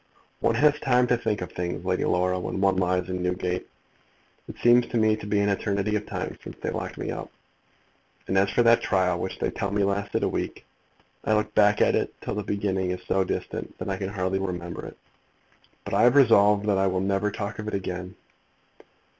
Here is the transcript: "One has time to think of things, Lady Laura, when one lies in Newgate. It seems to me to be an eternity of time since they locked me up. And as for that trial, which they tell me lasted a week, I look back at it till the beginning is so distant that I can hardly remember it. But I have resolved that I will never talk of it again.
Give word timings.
"One 0.39 0.55
has 0.55 0.79
time 0.79 1.05
to 1.09 1.15
think 1.15 1.41
of 1.41 1.51
things, 1.51 1.85
Lady 1.85 2.05
Laura, 2.05 2.39
when 2.39 2.59
one 2.59 2.75
lies 2.77 3.07
in 3.07 3.21
Newgate. 3.21 3.67
It 4.49 4.55
seems 4.57 4.87
to 4.87 4.97
me 4.97 5.15
to 5.17 5.27
be 5.27 5.39
an 5.41 5.49
eternity 5.49 5.95
of 5.95 6.07
time 6.07 6.39
since 6.43 6.57
they 6.59 6.71
locked 6.71 6.97
me 6.97 7.11
up. 7.11 7.29
And 8.27 8.35
as 8.35 8.49
for 8.49 8.63
that 8.63 8.81
trial, 8.81 9.19
which 9.19 9.37
they 9.37 9.51
tell 9.51 9.69
me 9.69 9.83
lasted 9.83 10.23
a 10.23 10.27
week, 10.27 10.65
I 11.23 11.33
look 11.33 11.53
back 11.53 11.81
at 11.81 11.93
it 11.95 12.19
till 12.19 12.33
the 12.33 12.41
beginning 12.41 12.89
is 12.89 13.03
so 13.07 13.23
distant 13.23 13.77
that 13.77 13.89
I 13.91 13.97
can 13.97 14.09
hardly 14.09 14.39
remember 14.39 14.87
it. 14.87 14.97
But 15.85 15.93
I 15.93 16.01
have 16.01 16.15
resolved 16.15 16.65
that 16.65 16.79
I 16.79 16.87
will 16.87 16.99
never 16.99 17.29
talk 17.29 17.59
of 17.59 17.67
it 17.67 17.75
again. 17.75 18.15